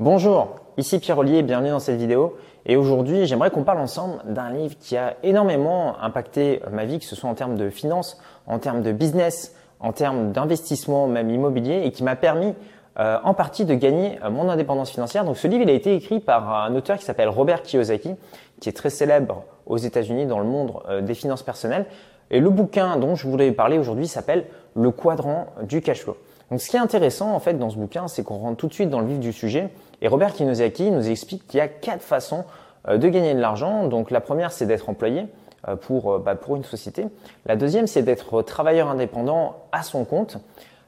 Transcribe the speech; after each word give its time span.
Bonjour, 0.00 0.56
ici 0.78 0.98
Pierre 0.98 1.18
Ollier, 1.18 1.42
bienvenue 1.42 1.68
dans 1.68 1.78
cette 1.78 1.98
vidéo. 1.98 2.34
Et 2.64 2.78
aujourd'hui, 2.78 3.26
j'aimerais 3.26 3.50
qu'on 3.50 3.64
parle 3.64 3.80
ensemble 3.80 4.14
d'un 4.24 4.48
livre 4.48 4.74
qui 4.80 4.96
a 4.96 5.16
énormément 5.22 6.00
impacté 6.00 6.62
ma 6.72 6.86
vie, 6.86 7.00
que 7.00 7.04
ce 7.04 7.14
soit 7.14 7.28
en 7.28 7.34
termes 7.34 7.58
de 7.58 7.68
finances, 7.68 8.18
en 8.46 8.58
termes 8.58 8.80
de 8.80 8.92
business, 8.92 9.54
en 9.78 9.92
termes 9.92 10.32
d'investissement, 10.32 11.06
même 11.06 11.28
immobilier, 11.28 11.82
et 11.84 11.92
qui 11.92 12.02
m'a 12.02 12.16
permis 12.16 12.54
euh, 12.98 13.18
en 13.24 13.34
partie 13.34 13.66
de 13.66 13.74
gagner 13.74 14.18
euh, 14.24 14.30
mon 14.30 14.48
indépendance 14.48 14.90
financière. 14.90 15.26
Donc 15.26 15.36
ce 15.36 15.46
livre, 15.46 15.64
il 15.64 15.68
a 15.68 15.74
été 15.74 15.94
écrit 15.94 16.18
par 16.18 16.50
un 16.50 16.74
auteur 16.74 16.96
qui 16.96 17.04
s'appelle 17.04 17.28
Robert 17.28 17.60
Kiyosaki, 17.60 18.14
qui 18.58 18.70
est 18.70 18.72
très 18.72 18.88
célèbre 18.88 19.44
aux 19.66 19.76
États-Unis 19.76 20.24
dans 20.24 20.38
le 20.38 20.46
monde 20.46 20.72
euh, 20.88 21.02
des 21.02 21.14
finances 21.14 21.42
personnelles. 21.42 21.84
Et 22.30 22.40
le 22.40 22.48
bouquin 22.48 22.96
dont 22.96 23.16
je 23.16 23.28
voulais 23.28 23.52
parler 23.52 23.76
aujourd'hui 23.76 24.08
s'appelle 24.08 24.46
Le 24.74 24.92
quadrant 24.92 25.48
du 25.62 25.82
cash 25.82 26.00
flow. 26.00 26.16
Donc, 26.50 26.60
ce 26.60 26.68
qui 26.68 26.76
est 26.76 26.80
intéressant 26.80 27.32
en 27.32 27.38
fait 27.38 27.54
dans 27.54 27.70
ce 27.70 27.76
bouquin, 27.76 28.08
c'est 28.08 28.24
qu'on 28.24 28.38
rentre 28.38 28.56
tout 28.56 28.66
de 28.66 28.72
suite 28.72 28.90
dans 28.90 29.00
le 29.00 29.06
vif 29.06 29.20
du 29.20 29.32
sujet. 29.32 29.70
Et 30.02 30.08
Robert 30.08 30.32
Kiyosaki 30.32 30.90
nous 30.90 31.10
explique 31.10 31.46
qu'il 31.46 31.58
y 31.58 31.60
a 31.60 31.68
quatre 31.68 32.02
façons 32.02 32.44
euh, 32.88 32.98
de 32.98 33.08
gagner 33.08 33.34
de 33.34 33.40
l'argent. 33.40 33.86
Donc, 33.86 34.10
la 34.10 34.20
première, 34.20 34.52
c'est 34.52 34.66
d'être 34.66 34.88
employé 34.88 35.26
euh, 35.68 35.76
pour, 35.76 36.12
euh, 36.12 36.18
bah, 36.18 36.34
pour 36.34 36.56
une 36.56 36.64
société. 36.64 37.06
La 37.46 37.56
deuxième, 37.56 37.86
c'est 37.86 38.02
d'être 38.02 38.42
travailleur 38.42 38.88
indépendant 38.88 39.56
à 39.72 39.82
son 39.82 40.04
compte. 40.04 40.38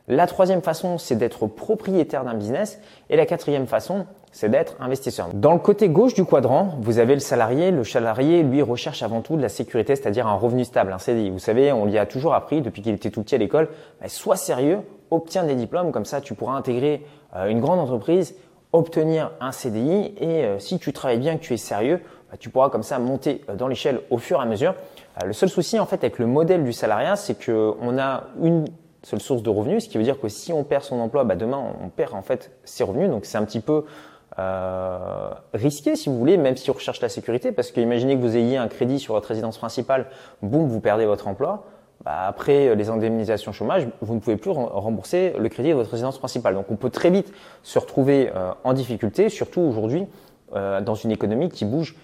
La 0.08 0.26
troisième 0.26 0.62
façon, 0.62 0.98
c'est 0.98 1.16
d'être 1.16 1.46
propriétaire 1.46 2.24
d'un 2.24 2.34
business. 2.34 2.80
Et 3.10 3.16
la 3.16 3.26
quatrième 3.26 3.66
façon, 3.66 4.06
c'est 4.32 4.48
d'être 4.48 4.76
investisseur. 4.80 5.28
Dans 5.34 5.52
le 5.52 5.58
côté 5.58 5.90
gauche 5.90 6.14
du 6.14 6.24
quadrant, 6.24 6.74
vous 6.80 6.98
avez 6.98 7.14
le 7.14 7.20
salarié. 7.20 7.70
Le 7.70 7.84
salarié, 7.84 8.42
lui, 8.42 8.62
recherche 8.62 9.02
avant 9.02 9.20
tout 9.20 9.36
de 9.36 9.42
la 9.42 9.50
sécurité, 9.50 9.94
c'est-à-dire 9.94 10.26
un 10.26 10.34
revenu 10.34 10.64
stable, 10.64 10.92
un 10.92 10.98
CDI. 10.98 11.28
Vous 11.28 11.38
savez, 11.38 11.70
on 11.70 11.84
l'y 11.84 11.98
a 11.98 12.06
toujours 12.06 12.34
appris 12.34 12.62
depuis 12.62 12.80
qu'il 12.80 12.94
était 12.94 13.10
tout 13.10 13.22
petit 13.22 13.34
à 13.34 13.38
l'école. 13.38 13.68
Bah, 14.00 14.08
sois 14.08 14.36
sérieux, 14.36 14.78
obtiens 15.10 15.44
des 15.44 15.54
diplômes, 15.54 15.92
comme 15.92 16.06
ça 16.06 16.22
tu 16.22 16.34
pourras 16.34 16.54
intégrer 16.54 17.04
une 17.46 17.60
grande 17.60 17.78
entreprise, 17.78 18.34
obtenir 18.72 19.32
un 19.40 19.52
CDI 19.52 20.14
et 20.18 20.44
euh, 20.44 20.58
si 20.58 20.78
tu 20.78 20.92
travailles 20.92 21.18
bien, 21.18 21.36
que 21.36 21.42
tu 21.42 21.54
es 21.54 21.58
sérieux, 21.58 22.00
bah, 22.30 22.36
tu 22.38 22.48
pourras 22.48 22.70
comme 22.70 22.82
ça 22.82 22.98
monter 22.98 23.42
euh, 23.48 23.54
dans 23.54 23.68
l'échelle 23.68 24.00
au 24.10 24.18
fur 24.18 24.38
et 24.38 24.42
à 24.42 24.46
mesure. 24.46 24.74
Le 25.24 25.34
seul 25.34 25.50
souci 25.50 25.78
en 25.78 25.84
fait 25.84 25.96
avec 25.96 26.18
le 26.18 26.26
modèle 26.26 26.64
du 26.64 26.72
salariat, 26.72 27.16
c'est 27.16 27.44
qu'on 27.44 27.98
a 27.98 28.24
une 28.40 28.64
seule 29.02 29.20
source 29.20 29.42
de 29.42 29.50
revenus, 29.50 29.84
ce 29.84 29.88
qui 29.88 29.98
veut 29.98 30.04
dire 30.04 30.18
que 30.18 30.28
si 30.28 30.52
on 30.52 30.64
perd 30.64 30.84
son 30.84 30.98
emploi, 31.00 31.24
bah 31.24 31.36
demain 31.36 31.62
on 31.82 31.88
perd 31.88 32.14
en 32.14 32.22
fait 32.22 32.50
ses 32.64 32.82
revenus. 32.82 33.10
Donc 33.10 33.26
c'est 33.26 33.36
un 33.36 33.44
petit 33.44 33.60
peu 33.60 33.84
euh, 34.38 35.30
risqué 35.52 35.96
si 35.96 36.08
vous 36.08 36.18
voulez, 36.18 36.36
même 36.36 36.56
si 36.56 36.70
on 36.70 36.74
recherche 36.74 37.00
la 37.00 37.08
sécurité, 37.08 37.52
parce 37.52 37.70
que 37.70 37.80
imaginez 37.80 38.16
que 38.16 38.22
vous 38.22 38.36
ayez 38.36 38.56
un 38.56 38.68
crédit 38.68 38.98
sur 38.98 39.14
votre 39.14 39.28
résidence 39.28 39.58
principale, 39.58 40.06
boum, 40.40 40.66
vous 40.66 40.80
perdez 40.80 41.04
votre 41.04 41.28
emploi. 41.28 41.66
Bah, 42.04 42.26
après 42.26 42.68
euh, 42.68 42.74
les 42.74 42.88
indemnisations 42.88 43.52
chômage, 43.52 43.86
vous 44.00 44.14
ne 44.14 44.20
pouvez 44.20 44.36
plus 44.36 44.50
rembourser 44.50 45.34
le 45.38 45.48
crédit 45.48 45.70
de 45.70 45.74
votre 45.74 45.90
résidence 45.90 46.18
principale. 46.18 46.54
Donc 46.54 46.70
on 46.70 46.76
peut 46.76 46.90
très 46.90 47.10
vite 47.10 47.32
se 47.62 47.78
retrouver 47.78 48.30
euh, 48.34 48.52
en 48.64 48.72
difficulté, 48.72 49.28
surtout 49.28 49.60
aujourd'hui 49.60 50.06
euh, 50.54 50.80
dans 50.80 50.94
une 50.94 51.12
économie 51.12 51.48
qui 51.48 51.64
bouge 51.64 51.94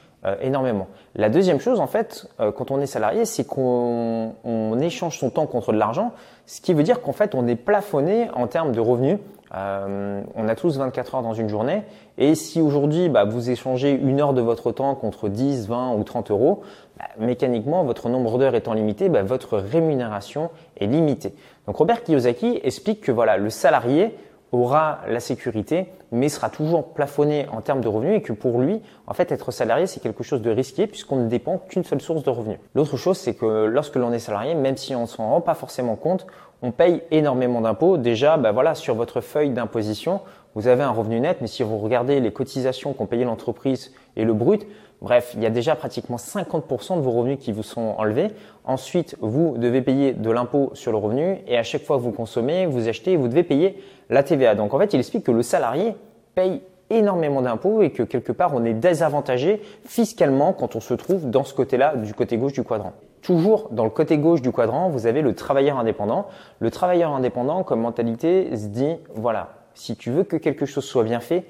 énormément. 0.41 0.89
La 1.15 1.31
deuxième 1.31 1.61
chose, 1.61 1.81
en 1.81 1.87
fait, 1.87 2.27
quand 2.39 2.71
on 2.71 2.81
est 2.81 2.87
salarié, 2.87 3.25
c'est 3.25 3.45
qu'on 3.45 4.35
on 4.45 4.79
échange 4.81 5.19
son 5.19 5.31
temps 5.31 5.47
contre 5.47 5.73
de 5.73 5.79
l'argent, 5.79 6.13
ce 6.47 6.61
qui 6.61 6.75
veut 6.75 6.83
dire 6.83 7.03
qu'en 7.03 7.13
fait, 7.13 7.35
on 7.35 7.47
est 7.47 7.57
plafonné 7.57 8.29
en 8.35 8.47
termes 8.47 8.73
de 8.73 8.81
revenus. 8.81 9.19
on 9.53 10.49
a 10.49 10.55
tous 10.57 10.77
24 10.77 11.15
heures 11.15 11.23
dans 11.23 11.35
une 11.35 11.49
journée, 11.49 11.83
et 12.19 12.35
si 12.35 12.61
aujourd'hui 12.61 13.09
bah, 13.09 13.25
vous 13.25 13.51
échangez 13.51 13.93
une 13.93 14.21
heure 14.21 14.35
de 14.35 14.43
votre 14.43 14.73
temps 14.73 14.95
contre 14.97 15.29
10, 15.29 15.69
20 15.69 15.95
ou 15.95 16.03
30 16.03 16.31
euros, 16.31 16.63
bah, 16.99 17.05
mécaniquement, 17.19 17.85
votre 17.85 18.09
nombre 18.09 18.39
d'heures 18.39 18.57
étant 18.57 18.75
limité, 18.75 19.09
bah, 19.09 19.23
votre 19.23 19.57
rémunération 19.57 20.51
est 20.81 20.87
limitée. 20.87 21.33
Donc 21.67 21.77
Robert 21.77 22.03
Kiyosaki 22.03 22.61
explique 22.65 23.01
que 23.03 23.13
voilà, 23.13 23.37
le 23.37 23.51
salarié 23.51 24.17
aura 24.53 25.01
la 25.09 25.21
sécurité, 25.21 25.87
mais 26.11 26.29
sera 26.29 26.49
toujours 26.49 26.93
plafonné 26.95 27.47
en 27.53 27.61
termes 27.61 27.81
de 27.81 27.89
revenus 27.89 28.17
et 28.17 28.23
que 28.23 28.33
pour 28.33 28.61
lui, 28.61 28.81
en 29.07 29.15
fait, 29.15 29.31
être 29.31 29.51
salarié, 29.51 29.87
c'est 29.87 30.01
quelque 30.01 30.23
chose 30.23 30.43
de 30.43 30.51
risqué 30.51 30.87
puisqu'on 30.87 31.17
ne 31.17 31.29
dépend 31.29 31.59
qu'une 31.59 31.85
seule 31.85 32.01
source 32.01 32.23
de 32.23 32.31
revenus. 32.31 32.59
L'autre 32.75 32.97
chose, 32.97 33.19
c'est 33.19 33.35
que 33.35 33.67
lorsque 33.67 33.97
l'on 33.97 34.13
est 34.13 34.19
salarié, 34.19 34.55
même 34.55 34.77
si 34.77 34.95
on 34.95 35.03
ne 35.03 35.07
s'en 35.07 35.29
rend 35.29 35.41
pas 35.41 35.55
forcément 35.55 35.97
compte, 35.97 36.27
on 36.63 36.73
paye 36.73 37.03
énormément 37.11 37.61
d'impôts. 37.61 37.99
Déjà, 37.99 38.37
bah 38.37 38.53
voilà, 38.53 38.75
sur 38.75 38.95
votre 38.95 39.21
feuille 39.21 39.51
d'imposition, 39.51 40.21
vous 40.55 40.69
avez 40.69 40.83
un 40.83 40.91
revenu 40.91 41.21
net, 41.21 41.39
mais 41.41 41.47
si 41.47 41.63
vous 41.63 41.79
regardez 41.79 42.21
les 42.21 42.33
cotisations 42.33 42.93
qu'ont 42.93 43.07
payé 43.07 43.25
l'entreprise 43.25 43.93
et 44.17 44.25
le 44.25 44.35
brut, 44.35 44.67
Bref, 45.01 45.35
il 45.37 45.43
y 45.45 45.47
a 45.47 45.51
déjà 45.51 45.77
pratiquement 45.77 46.17
50% 46.17 46.97
de 46.97 47.01
vos 47.01 47.13
revenus 47.13 47.39
qui 47.39 47.53
vous 47.53 47.63
sont 47.63 47.95
enlevés. 47.99 48.29
Ensuite, 48.65 49.17
vous 49.21 49.57
devez 49.57 49.81
payer 49.81 50.13
de 50.13 50.31
l'impôt 50.31 50.71
sur 50.75 50.91
le 50.91 50.99
revenu 50.99 51.39
et 51.47 51.57
à 51.57 51.63
chaque 51.63 51.85
fois 51.85 51.99
que 51.99 52.03
vous 52.03 52.11
consommez, 52.11 52.67
vous 52.67 52.89
achetez, 52.89 53.17
vous 53.17 53.29
devez 53.29 53.45
payer 53.45 53.81
la 54.11 54.25
TVA. 54.25 54.57
Donc 54.57 54.75
en 54.75 54.79
fait, 54.79 54.93
il 54.95 54.99
explique 54.99 55.25
que 55.25 55.31
le 55.31 55.43
salarié 55.43 55.95
paye 56.35 56.63
énormément 56.91 57.43
d'impôts 57.43 57.83
et 57.83 57.91
que 57.91 58.03
quelque 58.03 58.33
part 58.33 58.55
on 58.55 58.65
est 58.65 58.75
désavantagé 58.75 59.63
fiscalement 59.85 60.53
quand 60.53 60.75
on 60.75 60.81
se 60.81 60.95
trouve 60.95 61.31
dans 61.31 61.45
ce 61.45 61.55
côté-là, 61.55 61.95
du 61.95 62.15
côté 62.15 62.37
gauche 62.37 62.55
du 62.55 62.65
quadrant. 62.65 62.95
Toujours 63.23 63.69
dans 63.71 63.85
le 63.85 63.91
côté 63.91 64.19
gauche 64.19 64.43
du 64.43 64.51
quadrant, 64.51 64.89
vous 64.89 65.07
avez 65.07 65.23
le 65.23 65.35
travailleur 65.35 65.79
indépendant. 65.79 66.27
Le 66.59 66.71
travailleur 66.73 67.13
indépendant, 67.13 67.63
comme 67.63 67.81
mentalité, 67.81 68.57
se 68.57 68.67
dit, 68.67 68.97
voilà, 69.15 69.58
si 69.79 69.97
tu 69.97 70.11
veux 70.11 70.25
que 70.25 70.37
quelque 70.37 70.67
chose 70.67 70.85
soit 70.85 71.05
bien 71.05 71.21
fait, 71.21 71.45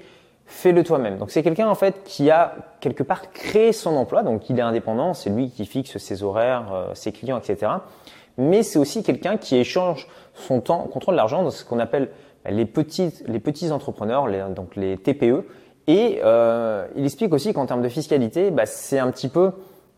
fais-le 0.45 0.83
toi-même. 0.83 1.17
Donc 1.17 1.31
c'est 1.31 1.43
quelqu'un 1.43 1.67
en 1.67 1.75
fait 1.75 2.03
qui 2.03 2.29
a 2.29 2.55
quelque 2.79 3.03
part 3.03 3.31
créé 3.31 3.73
son 3.73 3.95
emploi, 3.95 4.23
donc 4.23 4.49
il 4.49 4.59
est 4.59 4.63
indépendant, 4.63 5.13
c'est 5.13 5.29
lui 5.29 5.49
qui 5.49 5.65
fixe 5.65 5.97
ses 5.97 6.23
horaires, 6.23 6.73
euh, 6.73 6.91
ses 6.93 7.11
clients, 7.11 7.39
etc. 7.39 7.71
Mais 8.37 8.63
c'est 8.63 8.79
aussi 8.79 9.03
quelqu'un 9.03 9.37
qui 9.37 9.57
échange 9.57 10.07
son 10.33 10.61
temps 10.61 10.87
contre 10.91 11.11
de 11.11 11.17
l'argent 11.17 11.43
dans 11.43 11.49
ce 11.49 11.65
qu'on 11.65 11.79
appelle 11.79 12.09
les 12.49 12.65
petits, 12.65 13.13
les 13.27 13.39
petits 13.39 13.71
entrepreneurs, 13.71 14.27
donc 14.49 14.75
les 14.75 14.97
TPE. 14.97 15.45
Et 15.87 16.19
euh, 16.23 16.87
il 16.95 17.03
explique 17.03 17.33
aussi 17.33 17.51
qu'en 17.53 17.65
termes 17.65 17.81
de 17.81 17.89
fiscalité, 17.89 18.51
bah, 18.51 18.65
c'est 18.65 18.99
un 18.99 19.11
petit 19.11 19.27
peu 19.27 19.51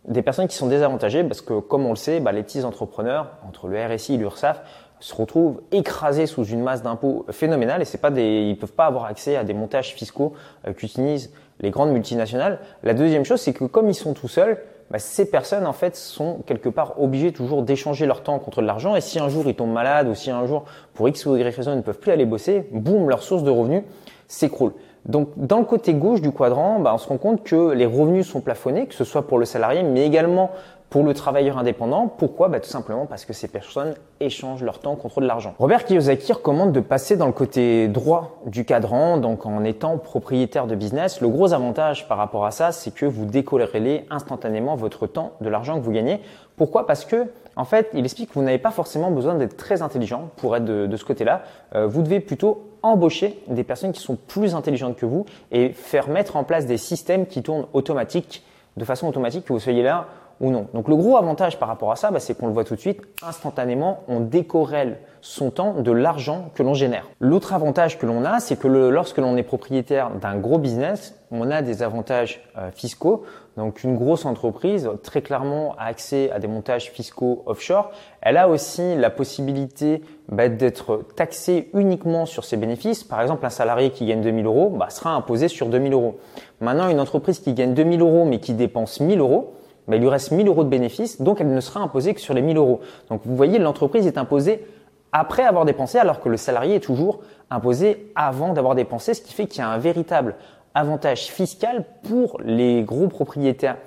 des 0.07 0.21
personnes 0.21 0.47
qui 0.47 0.55
sont 0.55 0.67
désavantagées 0.67 1.23
parce 1.23 1.41
que, 1.41 1.59
comme 1.59 1.85
on 1.85 1.91
le 1.91 1.95
sait, 1.97 2.19
bah, 2.19 2.31
les 2.31 2.43
petits 2.43 2.63
entrepreneurs, 2.63 3.27
entre 3.47 3.67
le 3.67 3.77
RSI 3.85 4.15
et 4.15 4.17
l'URSSAF, 4.17 4.61
se 5.01 5.13
retrouvent 5.13 5.61
écrasés 5.71 6.27
sous 6.27 6.45
une 6.45 6.61
masse 6.61 6.83
d'impôts 6.83 7.25
phénoménale 7.31 7.81
et 7.81 7.85
c'est 7.85 7.97
pas 7.97 8.11
des, 8.11 8.47
ils 8.49 8.57
peuvent 8.57 8.71
pas 8.71 8.85
avoir 8.85 9.05
accès 9.05 9.35
à 9.35 9.43
des 9.43 9.53
montages 9.53 9.93
fiscaux 9.93 10.33
euh, 10.67 10.73
qu'utilisent 10.73 11.31
les 11.59 11.71
grandes 11.71 11.91
multinationales. 11.91 12.59
La 12.83 12.93
deuxième 12.93 13.25
chose, 13.25 13.41
c'est 13.41 13.53
que 13.53 13.65
comme 13.65 13.89
ils 13.89 13.95
sont 13.95 14.13
tout 14.13 14.27
seuls, 14.27 14.59
bah, 14.91 14.99
ces 14.99 15.29
personnes 15.29 15.65
en 15.65 15.73
fait 15.73 15.95
sont 15.95 16.39
quelque 16.45 16.69
part 16.69 17.01
obligées 17.01 17.31
toujours 17.31 17.63
d'échanger 17.63 18.05
leur 18.05 18.23
temps 18.23 18.37
contre 18.39 18.61
de 18.61 18.67
l'argent 18.67 18.95
et 18.95 19.01
si 19.01 19.19
un 19.19 19.29
jour 19.29 19.43
ils 19.47 19.55
tombent 19.55 19.73
malades 19.73 20.07
ou 20.07 20.15
si 20.15 20.29
un 20.31 20.45
jour 20.45 20.65
pour 20.93 21.09
X 21.09 21.25
ou 21.25 21.35
Y 21.35 21.55
raison 21.55 21.73
ils 21.73 21.77
ne 21.77 21.81
peuvent 21.81 21.99
plus 21.99 22.11
aller 22.11 22.25
bosser, 22.25 22.67
boum, 22.71 23.09
leur 23.09 23.23
source 23.23 23.43
de 23.43 23.49
revenus 23.49 23.83
s'écroule. 24.27 24.73
Donc 25.05 25.29
dans 25.35 25.57
le 25.57 25.65
côté 25.65 25.93
gauche 25.93 26.21
du 26.21 26.31
quadrant, 26.31 26.79
bah, 26.79 26.91
on 26.93 26.99
se 26.99 27.07
rend 27.07 27.17
compte 27.17 27.43
que 27.43 27.71
les 27.71 27.87
revenus 27.87 28.27
sont 28.27 28.41
plafonnés, 28.41 28.85
que 28.85 28.93
ce 28.93 29.03
soit 29.03 29.27
pour 29.27 29.39
le 29.39 29.45
salarié, 29.45 29.81
mais 29.81 30.05
également 30.05 30.51
pour 30.91 31.03
le 31.05 31.13
travailleur 31.13 31.57
indépendant, 31.57 32.07
pourquoi 32.07 32.49
bah, 32.49 32.59
Tout 32.59 32.69
simplement 32.69 33.05
parce 33.05 33.23
que 33.23 33.31
ces 33.31 33.47
personnes 33.47 33.95
échangent 34.19 34.61
leur 34.61 34.79
temps 34.79 34.97
contre 34.97 35.21
de 35.21 35.25
l'argent. 35.25 35.55
Robert 35.57 35.85
Kiyosaki 35.85 36.33
recommande 36.33 36.73
de 36.73 36.81
passer 36.81 37.15
dans 37.15 37.27
le 37.27 37.31
côté 37.31 37.87
droit 37.87 38.41
du 38.45 38.65
cadran, 38.65 39.17
donc 39.17 39.45
en 39.45 39.63
étant 39.63 39.97
propriétaire 39.97 40.67
de 40.67 40.75
business. 40.75 41.21
Le 41.21 41.29
gros 41.29 41.53
avantage 41.53 42.09
par 42.09 42.17
rapport 42.17 42.45
à 42.45 42.51
ça, 42.51 42.73
c'est 42.73 42.93
que 42.93 43.05
vous 43.05 43.23
décollerez 43.23 44.05
instantanément 44.09 44.75
votre 44.75 45.07
temps 45.07 45.31
de 45.39 45.47
l'argent 45.47 45.79
que 45.79 45.85
vous 45.85 45.93
gagnez. 45.93 46.19
Pourquoi? 46.57 46.85
Parce 46.85 47.05
que 47.05 47.27
en 47.55 47.63
fait, 47.63 47.89
il 47.93 48.03
explique 48.03 48.27
que 48.27 48.33
vous 48.33 48.43
n'avez 48.43 48.57
pas 48.57 48.71
forcément 48.71 49.11
besoin 49.11 49.35
d'être 49.35 49.55
très 49.55 49.81
intelligent 49.81 50.29
pour 50.35 50.57
être 50.57 50.65
de, 50.65 50.97
ce 50.97 51.05
côté-là. 51.05 51.43
Euh, 51.73 51.87
vous 51.87 52.01
devez 52.01 52.19
plutôt 52.19 52.69
embaucher 52.83 53.41
des 53.47 53.63
personnes 53.63 53.93
qui 53.93 54.01
sont 54.01 54.17
plus 54.17 54.55
intelligentes 54.55 54.97
que 54.97 55.05
vous 55.05 55.25
et 55.53 55.69
faire 55.69 56.09
mettre 56.09 56.35
en 56.35 56.43
place 56.43 56.65
des 56.65 56.77
systèmes 56.77 57.27
qui 57.27 57.43
tournent 57.43 57.67
automatique, 57.71 58.43
de 58.75 58.83
façon 58.83 59.07
automatique, 59.07 59.45
que 59.45 59.53
vous 59.53 59.59
soyez 59.59 59.83
là 59.83 60.07
Donc 60.41 60.87
le 60.87 60.95
gros 60.95 61.17
avantage 61.17 61.59
par 61.59 61.67
rapport 61.69 61.91
à 61.91 61.95
ça, 61.95 62.09
bah, 62.09 62.19
c'est 62.19 62.35
qu'on 62.37 62.47
le 62.47 62.53
voit 62.53 62.63
tout 62.63 62.75
de 62.75 62.79
suite, 62.79 63.01
instantanément, 63.21 63.99
on 64.07 64.19
décorrèle 64.19 64.97
son 65.21 65.51
temps 65.51 65.75
de 65.81 65.91
l'argent 65.91 66.49
que 66.55 66.63
l'on 66.63 66.73
génère. 66.73 67.07
L'autre 67.19 67.53
avantage 67.53 67.99
que 67.99 68.07
l'on 68.07 68.25
a, 68.25 68.39
c'est 68.39 68.57
que 68.57 68.67
lorsque 68.67 69.19
l'on 69.19 69.37
est 69.37 69.43
propriétaire 69.43 70.09
d'un 70.09 70.37
gros 70.37 70.57
business, 70.57 71.15
on 71.29 71.51
a 71.51 71.61
des 71.61 71.83
avantages 71.83 72.41
euh, 72.57 72.71
fiscaux. 72.71 73.23
Donc 73.55 73.83
une 73.83 73.95
grosse 73.95 74.25
entreprise, 74.25 74.89
très 75.03 75.21
clairement, 75.21 75.75
a 75.77 75.85
accès 75.85 76.31
à 76.31 76.39
des 76.39 76.47
montages 76.47 76.89
fiscaux 76.89 77.43
offshore. 77.45 77.91
Elle 78.21 78.37
a 78.37 78.49
aussi 78.49 78.95
la 78.95 79.11
possibilité 79.11 80.01
bah, 80.27 80.49
d'être 80.49 81.05
taxée 81.15 81.69
uniquement 81.75 82.25
sur 82.25 82.43
ses 82.43 82.57
bénéfices. 82.57 83.03
Par 83.03 83.21
exemple, 83.21 83.45
un 83.45 83.51
salarié 83.51 83.91
qui 83.91 84.07
gagne 84.07 84.21
2000 84.21 84.45
euros 84.47 84.69
bah, 84.71 84.89
sera 84.89 85.11
imposé 85.11 85.47
sur 85.49 85.67
2000 85.67 85.93
euros. 85.93 86.17
Maintenant, 86.61 86.89
une 86.89 86.99
entreprise 86.99 87.39
qui 87.39 87.53
gagne 87.53 87.75
2000 87.75 88.01
euros 88.01 88.25
mais 88.25 88.39
qui 88.39 88.53
dépense 88.53 88.99
1000 88.99 89.19
euros, 89.19 89.53
il 89.89 89.95
lui 89.95 90.09
reste 90.09 90.31
1000 90.31 90.47
euros 90.47 90.63
de 90.63 90.69
bénéfices, 90.69 91.21
donc 91.21 91.41
elle 91.41 91.53
ne 91.53 91.59
sera 91.61 91.79
imposée 91.79 92.13
que 92.13 92.21
sur 92.21 92.33
les 92.33 92.41
1000 92.41 92.57
euros. 92.57 92.81
Donc 93.09 93.21
vous 93.25 93.35
voyez, 93.35 93.59
l'entreprise 93.59 94.07
est 94.07 94.17
imposée 94.17 94.65
après 95.11 95.43
avoir 95.43 95.65
dépensé, 95.65 95.97
alors 95.97 96.21
que 96.21 96.29
le 96.29 96.37
salarié 96.37 96.75
est 96.75 96.81
toujours 96.81 97.19
imposé 97.49 98.11
avant 98.15 98.53
d'avoir 98.53 98.75
dépensé, 98.75 99.13
ce 99.13 99.21
qui 99.21 99.33
fait 99.33 99.45
qu'il 99.45 99.59
y 99.59 99.63
a 99.63 99.69
un 99.69 99.77
véritable 99.77 100.35
avantage 100.73 101.25
fiscal 101.25 101.85
pour 102.03 102.39
les 102.43 102.83
gros 102.83 103.07
propriétaires 103.07 103.77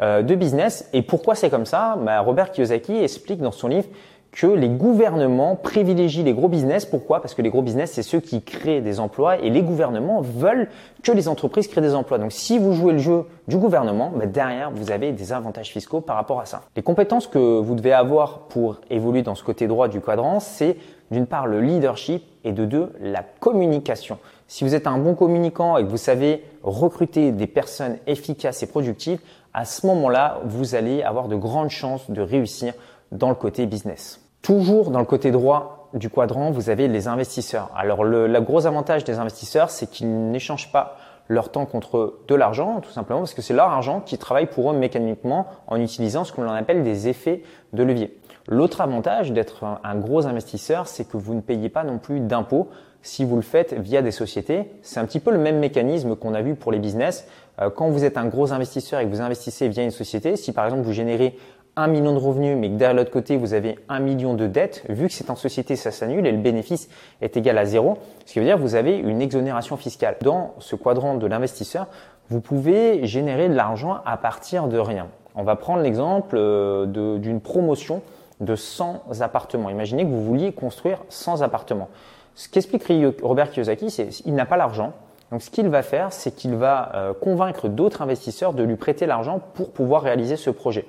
euh, 0.00 0.22
de 0.22 0.34
business. 0.34 0.88
Et 0.92 1.02
pourquoi 1.02 1.34
c'est 1.34 1.50
comme 1.50 1.66
ça? 1.66 1.96
Bah, 2.04 2.20
Robert 2.20 2.50
Kiyosaki 2.50 2.96
explique 2.96 3.40
dans 3.40 3.52
son 3.52 3.68
livre 3.68 3.86
que 4.32 4.46
les 4.46 4.70
gouvernements 4.70 5.56
privilégient 5.56 6.22
les 6.22 6.32
gros 6.32 6.48
business. 6.48 6.86
Pourquoi? 6.86 7.20
Parce 7.20 7.34
que 7.34 7.42
les 7.42 7.50
gros 7.50 7.60
business, 7.60 7.92
c'est 7.92 8.02
ceux 8.02 8.20
qui 8.20 8.40
créent 8.42 8.80
des 8.80 8.98
emplois 8.98 9.38
et 9.38 9.50
les 9.50 9.62
gouvernements 9.62 10.22
veulent 10.22 10.68
que 11.02 11.12
les 11.12 11.28
entreprises 11.28 11.68
créent 11.68 11.82
des 11.82 11.94
emplois. 11.94 12.16
Donc 12.16 12.32
si 12.32 12.58
vous 12.58 12.72
jouez 12.72 12.94
le 12.94 12.98
jeu 12.98 13.26
du 13.46 13.58
gouvernement, 13.58 14.10
bah, 14.16 14.24
derrière, 14.24 14.70
vous 14.70 14.90
avez 14.90 15.12
des 15.12 15.32
avantages 15.34 15.70
fiscaux 15.70 16.00
par 16.00 16.16
rapport 16.16 16.40
à 16.40 16.46
ça. 16.46 16.62
Les 16.76 16.82
compétences 16.82 17.26
que 17.26 17.60
vous 17.60 17.74
devez 17.74 17.92
avoir 17.92 18.40
pour 18.48 18.80
évoluer 18.88 19.22
dans 19.22 19.34
ce 19.34 19.44
côté 19.44 19.66
droit 19.66 19.88
du 19.88 20.00
quadrant, 20.00 20.40
c'est 20.40 20.78
d'une 21.10 21.26
part 21.26 21.46
le 21.46 21.60
leadership 21.60 22.24
et 22.42 22.52
de 22.52 22.64
deux 22.64 22.90
la 23.00 23.22
communication. 23.22 24.18
Si 24.48 24.64
vous 24.64 24.74
êtes 24.74 24.86
un 24.86 24.96
bon 24.96 25.14
communicant 25.14 25.76
et 25.76 25.84
que 25.84 25.90
vous 25.90 25.98
savez 25.98 26.42
recruter 26.62 27.32
des 27.32 27.46
personnes 27.46 27.98
efficaces 28.06 28.62
et 28.62 28.66
productives, 28.66 29.20
à 29.52 29.66
ce 29.66 29.86
moment-là, 29.86 30.40
vous 30.44 30.74
allez 30.74 31.02
avoir 31.02 31.28
de 31.28 31.36
grandes 31.36 31.68
chances 31.68 32.10
de 32.10 32.22
réussir 32.22 32.72
dans 33.10 33.28
le 33.28 33.34
côté 33.34 33.66
business. 33.66 34.21
Toujours 34.42 34.90
dans 34.90 34.98
le 34.98 35.04
côté 35.04 35.30
droit 35.30 35.88
du 35.94 36.10
quadrant, 36.10 36.50
vous 36.50 36.68
avez 36.68 36.88
les 36.88 37.06
investisseurs. 37.06 37.70
Alors 37.76 38.02
le, 38.02 38.40
gros 38.40 38.66
avantage 38.66 39.04
des 39.04 39.18
investisseurs, 39.18 39.70
c'est 39.70 39.88
qu'ils 39.88 40.30
n'échangent 40.30 40.72
pas 40.72 40.96
leur 41.28 41.50
temps 41.50 41.64
contre 41.64 42.18
de 42.26 42.34
l'argent, 42.34 42.80
tout 42.80 42.90
simplement 42.90 43.20
parce 43.20 43.34
que 43.34 43.42
c'est 43.42 43.54
leur 43.54 43.68
argent 43.68 44.00
qui 44.00 44.18
travaille 44.18 44.46
pour 44.46 44.72
eux 44.72 44.76
mécaniquement 44.76 45.46
en 45.68 45.80
utilisant 45.80 46.24
ce 46.24 46.32
qu'on 46.32 46.48
appelle 46.48 46.82
des 46.82 47.06
effets 47.06 47.44
de 47.72 47.84
levier. 47.84 48.18
L'autre 48.48 48.80
avantage 48.80 49.30
d'être 49.32 49.64
un, 49.84 49.94
gros 49.94 50.26
investisseur, 50.26 50.88
c'est 50.88 51.04
que 51.04 51.16
vous 51.16 51.34
ne 51.34 51.40
payez 51.40 51.68
pas 51.68 51.84
non 51.84 51.98
plus 51.98 52.18
d'impôts 52.18 52.68
si 53.02 53.24
vous 53.24 53.36
le 53.36 53.42
faites 53.42 53.74
via 53.74 54.02
des 54.02 54.10
sociétés. 54.10 54.72
C'est 54.82 54.98
un 54.98 55.04
petit 55.04 55.20
peu 55.20 55.30
le 55.30 55.38
même 55.38 55.60
mécanisme 55.60 56.16
qu'on 56.16 56.34
a 56.34 56.42
vu 56.42 56.56
pour 56.56 56.72
les 56.72 56.80
business. 56.80 57.28
Euh, 57.60 57.70
quand 57.70 57.88
vous 57.88 58.04
êtes 58.04 58.16
un 58.16 58.26
gros 58.26 58.52
investisseur 58.52 59.00
et 59.00 59.04
que 59.04 59.10
vous 59.10 59.20
investissez 59.20 59.68
via 59.68 59.84
une 59.84 59.90
société, 59.90 60.36
si 60.36 60.52
par 60.52 60.64
exemple 60.64 60.82
vous 60.82 60.92
générez 60.92 61.36
un 61.76 61.86
million 61.86 62.12
de 62.12 62.18
revenus, 62.18 62.56
mais 62.56 62.68
que 62.68 62.74
derrière 62.74 62.96
l'autre 62.96 63.10
côté, 63.10 63.36
vous 63.36 63.54
avez 63.54 63.78
un 63.88 63.98
million 63.98 64.34
de 64.34 64.46
dettes, 64.46 64.84
vu 64.88 65.08
que 65.08 65.12
c'est 65.14 65.30
en 65.30 65.36
société, 65.36 65.76
ça 65.76 65.90
s'annule 65.90 66.26
et 66.26 66.32
le 66.32 66.38
bénéfice 66.38 66.88
est 67.22 67.36
égal 67.36 67.56
à 67.56 67.64
zéro. 67.64 67.98
Ce 68.26 68.32
qui 68.32 68.38
veut 68.38 68.44
dire 68.44 68.56
que 68.56 68.60
vous 68.60 68.74
avez 68.74 68.96
une 68.96 69.22
exonération 69.22 69.76
fiscale. 69.76 70.16
Dans 70.20 70.54
ce 70.58 70.76
quadrant 70.76 71.14
de 71.14 71.26
l'investisseur, 71.26 71.86
vous 72.28 72.40
pouvez 72.40 73.06
générer 73.06 73.48
de 73.48 73.54
l'argent 73.54 74.00
à 74.04 74.16
partir 74.16 74.68
de 74.68 74.78
rien. 74.78 75.08
On 75.34 75.44
va 75.44 75.56
prendre 75.56 75.82
l'exemple 75.82 76.36
euh, 76.38 76.86
d'une 77.18 77.40
promotion 77.40 78.02
de 78.40 78.54
100 78.54 79.20
appartements. 79.20 79.70
Imaginez 79.70 80.04
que 80.04 80.10
vous 80.10 80.22
vouliez 80.22 80.52
construire 80.52 80.98
100 81.08 81.40
appartements. 81.40 81.88
Ce 82.34 82.48
qu'explique 82.48 82.84
Robert 83.22 83.50
Kiyosaki, 83.50 83.90
c'est 83.90 84.08
qu'il 84.08 84.34
n'a 84.34 84.46
pas 84.46 84.56
l'argent. 84.56 84.92
Donc 85.30 85.42
ce 85.42 85.50
qu'il 85.50 85.68
va 85.68 85.82
faire, 85.82 86.12
c'est 86.12 86.32
qu'il 86.32 86.54
va 86.54 86.92
euh, 86.94 87.14
convaincre 87.14 87.68
d'autres 87.68 88.02
investisseurs 88.02 88.52
de 88.52 88.62
lui 88.62 88.76
prêter 88.76 89.06
l'argent 89.06 89.40
pour 89.54 89.70
pouvoir 89.70 90.02
réaliser 90.02 90.36
ce 90.36 90.50
projet. 90.50 90.86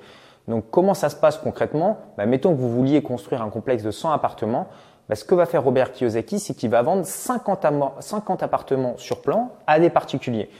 Donc 0.48 0.64
comment 0.70 0.94
ça 0.94 1.08
se 1.08 1.16
passe 1.16 1.38
concrètement? 1.38 1.98
Bah, 2.16 2.26
Mettons 2.26 2.54
que 2.54 2.60
vous 2.60 2.70
vouliez 2.70 3.02
construire 3.02 3.42
un 3.42 3.50
complexe 3.50 3.82
de 3.82 3.90
100 3.90 4.10
appartements. 4.12 4.66
Bah, 5.08 5.14
ce 5.14 5.24
que 5.24 5.34
va 5.34 5.46
faire 5.46 5.62
Robert 5.62 5.92
Kiyosaki, 5.92 6.38
c'est 6.38 6.54
qu'il 6.54 6.70
va 6.70 6.82
vendre 6.82 7.04
50, 7.04 7.66
50 8.00 8.42
appartements 8.42 8.94
sur 8.96 9.20
plan 9.20 9.50
à 9.66 9.78
des 9.78 9.90
particuliers 9.90 10.50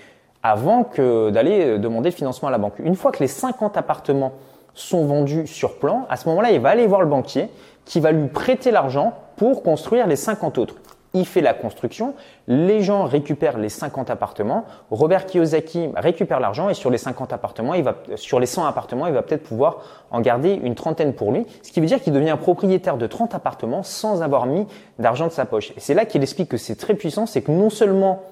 avant 0.42 0.84
que 0.84 1.30
d'aller 1.30 1.64
euh, 1.64 1.78
demander 1.78 2.10
le 2.10 2.14
financement 2.14 2.48
à 2.48 2.50
la 2.50 2.58
banque. 2.58 2.78
Une 2.78 2.96
fois 2.96 3.10
que 3.12 3.20
les 3.20 3.28
50 3.28 3.76
appartements 3.76 4.32
sont 4.74 5.06
vendus 5.06 5.46
sur 5.46 5.78
plan, 5.78 6.06
à 6.10 6.16
ce 6.16 6.28
moment-là, 6.28 6.50
il 6.50 6.60
va 6.60 6.70
aller 6.70 6.86
voir 6.86 7.00
le 7.00 7.06
banquier 7.06 7.48
qui 7.84 8.00
va 8.00 8.12
lui 8.12 8.28
prêter 8.28 8.70
l'argent 8.70 9.14
pour 9.36 9.62
construire 9.62 10.06
les 10.06 10.16
50 10.16 10.58
autres 10.58 10.76
il 11.14 11.26
fait 11.26 11.40
la 11.40 11.54
construction, 11.54 12.14
les 12.48 12.82
gens 12.82 13.04
récupèrent 13.04 13.56
les 13.56 13.68
50 13.68 14.10
appartements, 14.10 14.64
Robert 14.90 15.26
Kiyosaki 15.26 15.90
récupère 15.94 16.40
l'argent 16.40 16.68
et 16.68 16.74
sur 16.74 16.90
les 16.90 16.98
50 16.98 17.32
appartements, 17.32 17.74
il 17.74 17.84
va, 17.84 17.94
sur 18.16 18.40
les 18.40 18.46
100 18.46 18.66
appartements, 18.66 19.06
il 19.06 19.14
va 19.14 19.22
peut-être 19.22 19.44
pouvoir 19.44 19.78
en 20.10 20.20
garder 20.20 20.52
une 20.52 20.74
trentaine 20.74 21.14
pour 21.14 21.32
lui, 21.32 21.46
ce 21.62 21.72
qui 21.72 21.80
veut 21.80 21.86
dire 21.86 22.00
qu'il 22.00 22.12
devient 22.12 22.36
propriétaire 22.38 22.96
de 22.96 23.06
30 23.06 23.34
appartements 23.34 23.82
sans 23.82 24.22
avoir 24.22 24.46
mis 24.46 24.66
d'argent 24.98 25.26
de 25.28 25.32
sa 25.32 25.46
poche. 25.46 25.70
Et 25.76 25.80
c'est 25.80 25.94
là 25.94 26.04
qu'il 26.04 26.22
explique 26.22 26.48
que 26.48 26.56
c'est 26.56 26.76
très 26.76 26.94
puissant, 26.94 27.26
c'est 27.26 27.42
que 27.42 27.52
non 27.52 27.70
seulement 27.70 28.22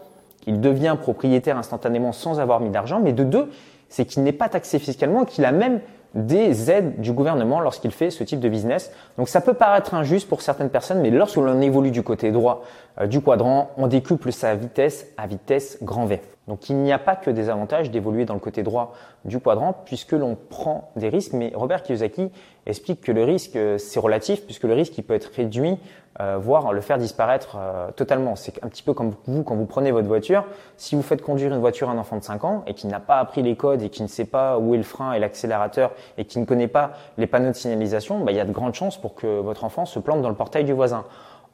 il 0.47 0.61
devient 0.61 0.97
propriétaire 1.01 1.57
instantanément 1.57 2.13
sans 2.13 2.41
avoir 2.41 2.61
mis 2.61 2.71
d'argent, 2.71 3.01
mais 3.01 3.13
de 3.13 3.25
deux, 3.25 3.49
c'est 3.89 4.07
qu'il 4.07 4.23
n'est 4.25 4.33
pas 4.33 4.49
taxé 4.49 4.79
fiscalement, 4.79 5.25
qu'il 5.25 5.45
a 5.45 5.53
même 5.53 5.81
des 6.15 6.71
aides 6.71 7.01
du 7.01 7.13
gouvernement 7.13 7.61
lorsqu'il 7.61 7.91
fait 7.91 8.11
ce 8.11 8.25
type 8.25 8.41
de 8.41 8.49
business. 8.49 8.93
Donc 9.17 9.29
ça 9.29 9.41
peut 9.41 9.55
paraître 9.55 9.95
injuste 9.95 10.29
pour 10.29 10.43
certaines 10.43 10.71
personnes, 10.71 11.01
mais 11.01 11.11
lorsque 11.11 11.37
l'on 11.37 11.61
évolue 11.61 11.91
du 11.91 12.03
côté 12.03 12.31
droit 12.31 12.63
euh, 13.01 13.07
du 13.07 13.21
quadrant, 13.21 13.71
on 13.77 13.87
décuple 13.87 14.33
sa 14.33 14.55
vitesse 14.55 15.07
à 15.17 15.27
vitesse 15.27 15.79
grand 15.83 16.07
V. 16.07 16.21
Donc 16.49 16.69
il 16.69 16.77
n'y 16.77 16.93
a 16.93 16.99
pas 16.99 17.15
que 17.15 17.31
des 17.31 17.49
avantages 17.49 17.91
d'évoluer 17.91 18.25
dans 18.25 18.35
le 18.35 18.41
côté 18.41 18.63
droit 18.63 18.95
du 19.25 19.39
quadrant 19.39 19.75
puisque 19.85 20.13
l'on 20.13 20.37
prend 20.37 20.91
des 20.97 21.09
risques, 21.09 21.35
mais 21.35 21.53
Robert 21.55 21.83
Kiyosaki 21.83 22.31
explique 22.67 23.01
que 23.01 23.13
le 23.13 23.23
risque 23.25 23.55
euh, 23.57 23.79
c'est 23.79 24.01
relatif 24.01 24.45
puisque 24.45 24.65
le 24.65 24.75
risque 24.75 24.99
il 24.99 25.03
peut 25.03 25.15
être 25.15 25.31
réduit 25.37 25.79
euh, 26.21 26.37
voire 26.39 26.75
le 26.75 26.83
faire 26.83 26.99
disparaître 26.99 27.57
euh, 27.59 27.91
totalement. 27.93 28.37
C'est 28.37 28.63
un 28.63 28.69
petit 28.69 28.83
peu 28.83 28.93
comme 28.93 29.15
vous 29.27 29.45
quand 29.45 29.55
vous 29.55 29.65
prenez 29.65 29.93
votre 29.93 30.09
voiture. 30.09 30.45
Si 30.77 30.95
vous 30.95 31.01
faites 31.01 31.23
conduire 31.23 31.55
une 31.55 31.61
voiture 31.61 31.89
à 31.89 31.93
un 31.93 31.99
enfant 31.99 32.19
de 32.19 32.23
5 32.23 32.45
ans 32.45 32.65
et 32.67 32.75
qui 32.75 32.87
n'a 32.87 33.01
pas 33.01 33.19
appris 33.19 33.43
les 33.43 33.57
codes 33.57 33.81
et 33.81 33.89
qui 33.89 34.03
ne 34.03 34.09
sait 34.09 34.27
pas 34.27 34.59
où 34.59 34.75
est 34.75 34.79
le 34.79 34.83
frein 34.83 35.15
et 35.15 35.19
l'accélérateur 35.19 35.93
et 36.19 36.27
qui 36.27 36.39
ne 36.39 36.45
connaît 36.45 36.69
pas 36.69 36.93
les 37.17 37.27
panneaux 37.27 37.49
de 37.49 37.57
signalisation, 37.57 38.23
bah, 38.25 38.33
il 38.33 38.37
y 38.37 38.41
a 38.41 38.45
de 38.45 38.53
grandes 38.53 38.75
chances 38.75 39.01
pour 39.01 39.15
que 39.15 39.41
votre 39.41 39.65
enfant 39.65 39.87
se 39.87 39.99
plante 40.01 40.21
dans 40.21 40.29
le 40.29 40.35
portail 40.35 40.65
du 40.65 40.75
voisin. 40.75 41.05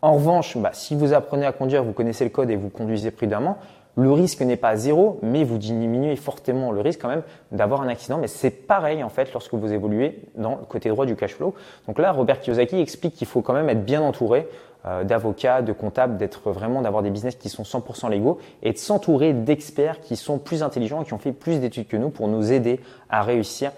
En 0.03 0.15
revanche, 0.15 0.57
bah, 0.57 0.71
si 0.73 0.95
vous 0.97 1.13
apprenez 1.13 1.47
à 1.47 1.53
conduire, 1.53 1.85
vous 1.85 1.93
connaissez 1.93 2.25
le 2.25 2.31
code 2.31 2.51
et 2.51 2.57
vous 2.57 2.69
conduisez 2.69 3.11
prudemment, 3.11 3.59
le 3.99 4.13
risque 4.13 4.41
n'est 4.43 4.57
pas 4.57 4.77
zéro, 4.77 5.19
mais 5.23 5.43
vous 5.43 5.59
diminuez 5.59 6.15
fortement 6.15 6.71
le 6.71 6.81
risque 6.81 7.03
quand 7.03 7.09
même 7.09 7.25
d'avoir 7.51 7.83
un 7.83 7.89
accident. 7.89 8.19
Mais 8.19 8.29
c'est 8.29 8.51
pareil 8.51 9.03
en 9.03 9.09
fait 9.09 9.33
lorsque 9.33 9.55
vous 9.55 9.73
évoluez 9.73 10.23
dans 10.37 10.53
le 10.55 10.65
côté 10.69 10.89
droit 10.89 11.05
du 11.05 11.17
cash 11.17 11.35
flow. 11.35 11.53
Donc 11.89 11.99
là, 11.99 12.13
Robert 12.13 12.41
Kiyosaki 12.41 12.81
explique 12.81 13.17
qu'il 13.17 13.27
faut 13.27 13.43
quand 13.43 13.55
même 13.55 13.69
être 13.69 13.85
bien 13.85 14.01
entouré 14.01 14.47
euh, 14.87 15.03
d'avocats, 15.03 15.63
de 15.63 15.73
comptables, 15.73 16.17
d'être 16.17 16.53
vraiment 16.53 16.81
d'avoir 16.81 17.03
des 17.03 17.11
business 17.11 17.35
qui 17.35 17.49
sont 17.49 17.65
100% 17.65 18.09
légaux 18.09 18.39
et 18.63 18.73
de 18.73 18.79
s'entourer 18.79 19.33
d'experts 19.33 20.01
qui 20.01 20.15
sont 20.15 20.39
plus 20.39 20.63
intelligents 20.63 21.03
et 21.03 21.05
qui 21.05 21.15
ont 21.15 21.19
fait 21.19 21.33
plus 21.33 21.59
d'études 21.59 21.89
que 21.89 21.97
nous 21.97 22.11
pour 22.11 22.29
nous 22.29 22.53
aider 22.53 22.79
à 23.11 23.23
réussir 23.23 23.73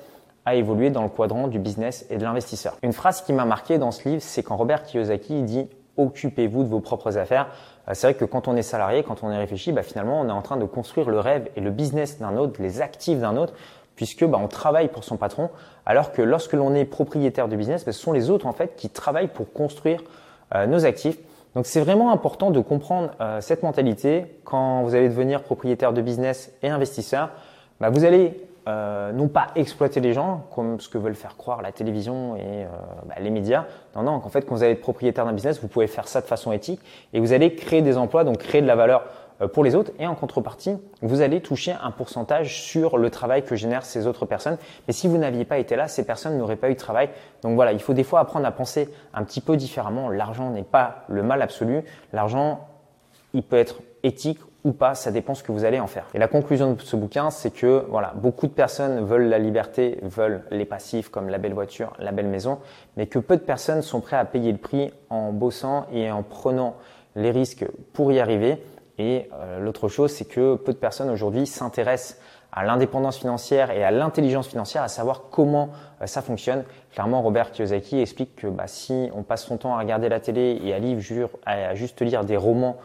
à 0.45 0.55
évoluer 0.55 0.91
dans 0.91 1.03
le 1.03 1.09
quadrant 1.09 1.49
du 1.49 1.59
business 1.59 2.07
et 2.11 2.19
de 2.19 2.25
l'investisseur. 2.25 2.77
Une 2.83 2.93
phrase 2.93 3.23
qui 3.23 3.33
m'a 3.33 3.47
marqué 3.47 3.79
dans 3.79 3.91
ce 3.91 4.07
livre, 4.09 4.23
c'est 4.23 4.43
quand 4.43 4.57
Robert 4.57 4.83
Kiyosaki 4.83 5.43
dit 5.43 5.69
occupez-vous 6.01 6.65
de 6.65 6.69
vos 6.69 6.81
propres 6.81 7.19
affaires. 7.19 7.49
Euh, 7.89 7.93
c'est 7.95 8.07
vrai 8.09 8.15
que 8.15 8.25
quand 8.25 8.49
on 8.49 8.57
est 8.57 8.63
salarié, 8.63 9.03
quand 9.03 9.23
on 9.23 9.31
est 9.31 9.39
réfléchi, 9.39 9.73
bah, 9.73 9.83
finalement, 9.83 10.21
on 10.21 10.29
est 10.29 10.33
en 10.33 10.43
train 10.43 10.57
de 10.57 10.65
construire 10.65 11.11
le 11.11 11.21
rêve 11.21 11.49
et 11.57 11.61
le 11.61 11.71
business 11.71 12.19
d'un 12.19 12.37
autre, 12.37 12.61
les 12.61 12.81
actifs 12.81 13.19
d'un 13.19 13.37
autre, 13.37 13.55
puisque 13.97 14.25
bah, 14.25 14.39
on 14.41 14.49
travaille 14.49 14.89
pour 14.89 15.05
son 15.05 15.17
patron, 15.17 15.51
alors 15.87 16.13
que 16.13 16.23
lorsque 16.23 16.55
l'on 16.55 16.75
est 16.75 16.85
propriétaire 16.85 17.49
de 17.49 17.57
business, 17.57 17.85
bah, 17.85 17.93
ce 17.93 18.01
sont 18.01 18.13
les 18.13 18.31
autres 18.31 18.47
en 18.47 18.53
fait 18.53 18.75
qui 18.77 18.89
travaillent 18.89 19.29
pour 19.29 19.53
construire 19.53 20.03
euh, 20.55 20.67
nos 20.67 20.87
actifs. 20.87 21.19
Donc 21.55 21.67
c'est 21.67 21.81
vraiment 21.81 22.13
important 22.13 22.51
de 22.51 22.61
comprendre 22.61 23.11
euh, 23.21 23.41
cette 23.41 23.63
mentalité 23.63 24.25
quand 24.45 24.83
vous 24.85 24.95
allez 24.95 25.09
devenir 25.09 25.43
propriétaire 25.43 25.93
de 25.93 26.01
business 26.01 26.53
et 26.63 26.69
investisseur. 26.69 27.31
vous 27.81 28.05
allez 28.05 28.41
euh, 28.69 29.13
non 29.13 29.29
pas 29.29 29.49
exploiter 29.55 30.01
les 30.01 30.13
gens 30.13 30.47
comme 30.55 30.81
ce 30.81 30.89
que 30.89 30.99
veulent 30.99 31.15
faire 31.15 31.37
croire 31.37 31.63
la 31.63 31.73
télévision 31.73 32.37
et 32.37 32.65
euh, 32.65 32.69
bah, 33.07 33.15
les 33.21 33.31
médias. 33.31 33.65
Non, 33.97 34.03
non, 34.03 34.13
en 34.13 34.29
fait, 34.29 34.43
quand 34.43 34.55
vous 34.55 34.63
allez 34.63 34.73
être 34.73 34.81
propriétaire 34.81 35.25
d'un 35.25 35.33
business, 35.33 35.61
vous 35.61 35.69
pouvez 35.69 35.87
faire 35.87 36.07
ça 36.07 36.21
de 36.21 36.27
façon 36.27 36.53
éthique 36.53 36.81
et 37.13 37.21
vous 37.21 37.33
allez 37.33 37.55
créer 37.55 37.83
des 37.83 37.97
emplois, 37.97 38.25
donc 38.25 38.39
créer 38.39 38.61
de 38.61 38.67
la 38.67 38.77
valeur 38.77 39.05
euh, 39.41 39.49
pour 39.49 39.65
les 39.65 39.75
autres 39.75 39.93
et 39.99 40.07
en 40.07 40.15
contrepartie, 40.15 40.77
vous 41.03 41.23
allez 41.23 41.41
toucher 41.41 41.75
un 41.83 41.91
pourcentage 41.91 42.63
sur 42.63 42.99
le 42.99 43.11
travail 43.11 43.45
que 43.45 43.57
génèrent 43.57 43.85
ces 43.85 44.07
autres 44.07 44.27
personnes. 44.27 44.59
Mais 44.87 44.93
si 44.93 45.09
vous 45.09 45.19
n'aviez 45.19 45.45
pas 45.45 45.59
été 45.59 45.77
là, 45.77 45.89
ces 45.89 46.05
personnes 46.05 46.37
n'auraient 46.37 46.57
pas 46.57 46.71
eu 46.71 46.75
de 46.75 46.79
travail. 46.79 47.09
Donc 47.43 47.55
voilà, 47.55 47.73
il 47.73 47.81
faut 47.81 47.95
des 47.95 48.05
fois 48.05 48.21
apprendre 48.21 48.47
à 48.47 48.53
penser 48.53 48.91
un 49.15 49.25
petit 49.25 49.41
peu 49.41 49.57
différemment. 49.57 50.11
L'argent 50.11 50.51
n'est 50.51 50.63
pas 50.63 51.05
le 51.09 51.23
mal 51.23 51.41
absolu. 51.43 51.83
L'argent, 52.13 52.69
il 53.33 53.43
peut 53.43 53.57
être 53.57 53.81
éthique 54.03 54.41
ou 54.65 54.73
pas, 54.73 54.95
ça 54.95 55.11
dépend 55.11 55.35
ce 55.35 55.43
que 55.43 55.53
vous 55.53 55.65
allez 55.65 55.81
en 55.81 55.87
faire. 55.87 56.07
Et 56.15 56.19
la 56.19 56.29
conclusion 56.29 56.73
de 56.73 56.81
ce 56.81 56.97
bouquin, 56.97 57.31
c'est 57.31 57.51
que 57.51 57.85
voilà, 57.89 58.13
beaucoup 58.17 58.47
de 58.47 58.53
personnes 58.53 59.05
veulent 59.05 59.29
la 59.29 59.39
liberté, 59.39 59.99
veulent 60.03 60.43
les 60.51 60.65
passifs 60.65 61.09
comme 61.09 61.29
la 61.29 61.39
belle 61.39 61.55
voiture, 61.55 61.93
la 61.99 62.13
belle 62.13 62.29
maison, 62.29 62.59
mais 62.97 63.07
que 63.07 63.19
peu 63.19 63.37
de 63.37 63.43
personnes 63.43 63.83
sont 63.83 64.01
prêtes 64.01 64.21
à 64.21 64.25
payer 64.25 64.53
le 64.53 64.59
prix 64.59 64.93
en 65.09 65.33
bossant 65.33 65.87
et 65.93 66.11
en 66.11 66.23
prenant 66.23 66.77
les 67.17 67.31
risques 67.31 67.65
pour 67.93 68.13
y 68.13 68.21
arriver. 68.21 68.63
Et 68.99 69.31
euh, 69.33 69.61
l'autre 69.61 69.89
chose, 69.89 70.13
c'est 70.13 70.27
que 70.27 70.57
peu 70.57 70.73
de 70.73 70.79
personnes 70.79 71.09
aujourd'hui 71.09 71.47
s'intéressent 71.47 72.19
à 72.53 72.65
l'indépendance 72.65 73.19
financière 73.19 73.71
et 73.71 73.85
à 73.85 73.91
l'intelligence 73.91 74.49
financière, 74.49 74.83
à 74.83 74.89
savoir 74.89 75.25
comment 75.31 75.71
euh, 76.03 76.07
ça 76.07 76.21
fonctionne. 76.21 76.65
Clairement, 76.93 77.23
Robert 77.23 77.53
Kiyosaki 77.53 78.01
explique 78.01 78.37
que 78.37 78.47
bah, 78.49 78.67
si 78.67 79.11
on 79.15 79.23
passe 79.23 79.45
son 79.45 79.57
temps 79.57 79.75
à 79.75 79.79
regarder 79.79 80.09
la 80.09 80.21
télé 80.21 80.61
et 80.63 80.75
à, 80.75 80.79
lire, 80.79 80.99
à 81.47 81.75
juste 81.75 82.01
lire 82.03 82.25
des 82.25 82.37
romans 82.37 82.77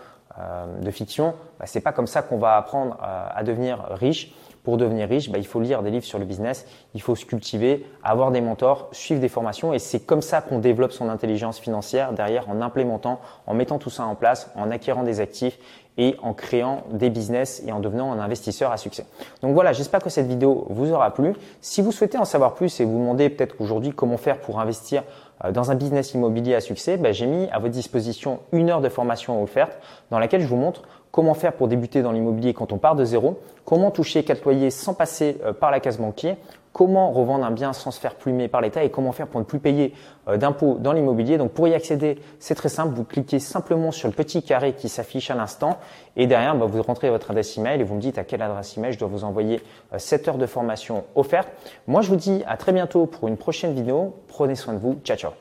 de 0.82 0.92
fiction, 0.92 1.34
bah, 1.60 1.66
c'est 1.66 1.82
pas 1.82 1.94
comme 1.94 2.08
ça 2.08 2.22
qu'on 2.22 2.38
va 2.38 2.58
apprendre 2.58 2.98
euh, 3.02 3.28
à 3.34 3.44
devenir 3.44 3.86
riche. 3.92 4.34
Pour 4.66 4.78
devenir 4.78 5.08
riche, 5.08 5.30
bah, 5.30 5.38
il 5.38 5.46
faut 5.46 5.62
lire 5.62 5.84
des 5.84 5.92
livres 5.92 6.06
sur 6.06 6.20
le 6.20 6.26
business, 6.26 6.66
il 6.96 7.02
faut 7.02 7.16
se 7.16 7.26
cultiver, 7.26 7.86
avoir 8.04 8.32
des 8.32 8.42
mentors, 8.42 8.90
suivre 8.92 9.22
des 9.22 9.30
formations 9.30 9.74
et 9.74 9.80
c'est 9.80 10.02
comme 10.02 10.22
ça 10.22 10.42
qu'on 10.42 10.60
développe 10.60 10.92
son 10.92 11.08
intelligence 11.08 11.60
financière 11.60 12.12
derrière 12.12 12.50
en 12.50 12.62
implémentant, 12.62 13.22
en 13.48 13.54
mettant 13.54 13.78
tout 13.78 13.92
ça 13.92 14.06
en 14.06 14.16
place, 14.16 14.52
en 14.56 14.72
acquérant 14.72 15.04
des 15.04 15.22
actifs 15.22 15.60
et 15.98 16.16
en 16.22 16.34
créant 16.34 16.84
des 16.92 17.10
business 17.10 17.64
et 17.66 17.72
en 17.72 17.80
devenant 17.80 18.12
un 18.12 18.20
investisseur 18.20 18.72
à 18.72 18.78
succès. 18.78 19.06
Donc 19.42 19.54
voilà, 19.54 19.72
j'espère 19.72 20.02
que 20.02 20.10
cette 20.10 20.28
vidéo 20.28 20.66
vous 20.70 20.92
aura 20.92 21.14
plu. 21.14 21.34
Si 21.62 21.82
vous 21.82 21.92
souhaitez 21.92 22.18
en 22.18 22.26
savoir 22.26 22.54
plus 22.56 22.80
et 22.80 22.86
vous 22.86 22.98
demandez 22.98 23.30
peut-être 23.30 23.56
aujourd'hui 23.60 23.92
comment 23.92 24.18
faire 24.18 24.40
pour 24.40 24.60
investir 24.60 25.04
euh, 25.44 25.52
dans 25.52 25.72
un 25.72 25.76
business 25.76 26.14
immobilier 26.14 26.56
à 26.56 26.62
succès, 26.62 26.98
ben, 26.98 27.14
j'ai 27.14 27.28
mis 27.28 27.48
à 27.50 27.60
votre 27.60 27.74
disposition 27.74 28.40
une 28.52 28.70
heure 28.70 28.82
de 28.82 28.90
formation 28.90 29.42
offerte 29.42 29.78
dans 30.12 30.20
laquelle 30.20 30.42
je 30.42 30.48
vous 30.48 30.58
montre 30.58 30.84
comment 31.16 31.34
faire 31.34 31.54
pour 31.54 31.70
débuter 31.70 32.02
dans 32.02 32.12
l'immobilier 32.12 32.54
quand 32.54 32.74
on 32.74 32.78
part 32.78 32.98
de 32.98 33.06
zéro, 33.06 33.40
comment 33.64 33.90
toucher 33.90 34.26
quatre 34.26 34.44
loyers 34.44 34.70
sans 34.70 34.94
passer 34.94 35.38
euh, 35.46 35.54
par 35.54 35.72
la 35.72 35.80
case 35.80 35.98
banquier, 35.98 36.36
comment 36.74 37.10
revendre 37.10 37.46
un 37.46 37.52
bien 37.52 37.72
sans 37.72 37.92
se 37.92 38.02
faire 38.02 38.16
plumer 38.16 38.50
par 38.50 38.60
l'État? 38.60 38.84
Et 38.84 38.90
comment 38.90 39.14
faire 39.14 39.28
pour 39.28 39.40
ne 39.40 39.46
plus 39.46 39.60
payer 39.60 39.94
euh, 40.28 40.36
d'impôts 40.36 40.76
dans 40.78 40.92
l'immobilier? 40.92 41.38
Donc 41.38 41.52
pour 41.52 41.70
y 41.70 41.74
accéder, 41.74 42.20
c'est 42.40 42.56
très 42.56 42.68
simple, 42.68 42.94
vous 42.94 43.06
cliquez 43.06 43.40
simplement 43.40 43.92
sur 43.92 44.10
le 44.10 44.14
petit 44.14 44.44
carré 44.44 44.74
qui 44.74 44.90
s'affiche 44.90 45.32
à 45.32 45.36
l'instant 45.36 45.78
et 46.18 46.28
derrière, 46.28 46.54
bah, 46.54 46.66
vous 46.66 46.82
rentrez 46.82 47.10
votre 47.10 47.32
adresse 47.32 47.58
email 47.58 47.80
et 47.80 47.86
vous 47.86 47.96
me 47.96 48.02
dites 48.02 48.18
à 48.18 48.26
quelle 48.26 48.42
adresse 48.42 48.78
email 48.78 48.92
je 48.92 49.00
dois 49.00 49.08
vous 49.08 49.24
envoyer 49.24 49.62
7 49.96 50.28
heures 50.28 50.38
de 50.38 50.48
formation 50.48 51.06
offerte. 51.16 51.48
Moi, 51.88 52.02
je 52.02 52.10
vous 52.10 52.18
dis 52.18 52.44
à 52.46 52.58
très 52.58 52.74
bientôt 52.74 53.06
pour 53.06 53.30
une 53.30 53.38
prochaine 53.38 53.74
vidéo. 53.74 54.16
Prenez 54.28 54.56
soin 54.56 54.74
de 54.74 54.80
vous. 54.80 55.00
Ciao, 55.06 55.16
ciao. 55.16 55.32